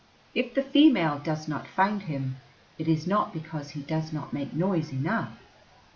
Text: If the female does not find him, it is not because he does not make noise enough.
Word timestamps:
If 0.33 0.55
the 0.55 0.63
female 0.63 1.19
does 1.19 1.47
not 1.47 1.67
find 1.67 2.01
him, 2.01 2.37
it 2.79 2.87
is 2.87 3.05
not 3.05 3.31
because 3.33 3.69
he 3.77 3.83
does 3.83 4.11
not 4.11 4.33
make 4.33 4.51
noise 4.51 4.91
enough. 4.91 5.37